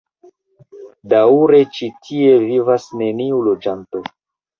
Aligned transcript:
Daŭre 1.11 1.59
ĉi 1.75 1.89
tie 2.07 2.31
vivas 2.45 2.87
neniu 3.03 3.43
loĝanto. 3.49 4.03